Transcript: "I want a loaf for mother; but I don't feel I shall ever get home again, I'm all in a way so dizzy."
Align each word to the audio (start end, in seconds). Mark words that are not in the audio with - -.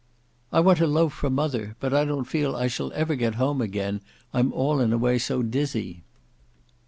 "I 0.51 0.61
want 0.61 0.79
a 0.79 0.87
loaf 0.87 1.13
for 1.13 1.29
mother; 1.29 1.75
but 1.79 1.93
I 1.93 2.05
don't 2.05 2.25
feel 2.25 2.55
I 2.55 2.65
shall 2.65 2.91
ever 2.93 3.13
get 3.13 3.35
home 3.35 3.61
again, 3.61 4.01
I'm 4.33 4.51
all 4.51 4.79
in 4.79 4.91
a 4.91 4.97
way 4.97 5.19
so 5.19 5.43
dizzy." 5.43 6.01